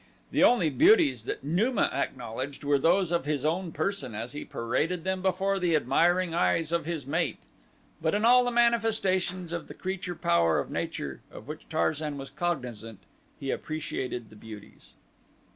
The 0.31 0.43
only 0.43 0.71
beauties 0.71 1.25
that 1.25 1.43
Numa 1.43 1.83
acknowledged 1.93 2.63
were 2.63 2.79
those 2.79 3.11
of 3.11 3.25
his 3.25 3.45
own 3.45 3.71
person 3.71 4.15
as 4.15 4.31
he 4.33 4.43
paraded 4.43 5.03
them 5.03 5.21
before 5.21 5.59
the 5.59 5.75
admiring 5.75 6.33
eyes 6.33 6.71
of 6.71 6.85
his 6.85 7.05
mate, 7.05 7.37
but 8.01 8.15
in 8.15 8.25
all 8.25 8.43
the 8.43 8.49
manifestations 8.49 9.53
of 9.53 9.67
the 9.67 9.75
creative 9.75 10.19
power 10.19 10.57
of 10.57 10.71
nature 10.71 11.21
of 11.31 11.47
which 11.47 11.69
Tarzan 11.69 12.17
was 12.17 12.31
cognizant 12.31 12.97
he 13.39 13.51
appreciated 13.51 14.31
the 14.31 14.35
beauties. 14.35 14.93